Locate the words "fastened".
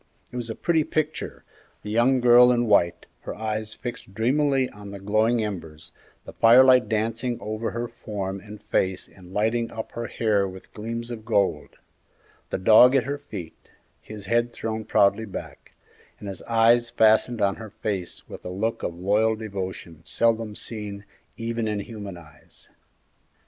16.89-17.39